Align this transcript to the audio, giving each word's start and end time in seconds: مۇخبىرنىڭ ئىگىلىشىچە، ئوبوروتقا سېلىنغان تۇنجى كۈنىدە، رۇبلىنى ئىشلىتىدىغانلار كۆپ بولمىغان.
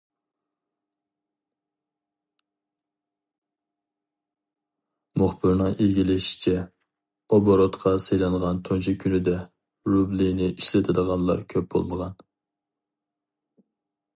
مۇخبىرنىڭ 5.23 5.77
ئىگىلىشىچە، 5.85 6.63
ئوبوروتقا 7.37 7.95
سېلىنغان 8.07 8.63
تۇنجى 8.69 8.95
كۈنىدە، 9.05 9.35
رۇبلىنى 9.95 10.49
ئىشلىتىدىغانلار 10.55 11.45
كۆپ 11.55 11.71
بولمىغان. 11.77 12.19